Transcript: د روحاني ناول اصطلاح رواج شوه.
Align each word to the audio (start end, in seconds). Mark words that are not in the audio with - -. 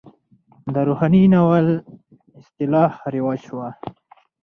د 0.73 0.75
روحاني 0.87 1.23
ناول 1.33 1.67
اصطلاح 2.39 2.91
رواج 3.15 3.39
شوه. 3.47 3.69